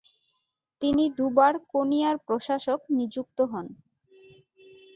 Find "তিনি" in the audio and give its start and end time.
0.81-1.03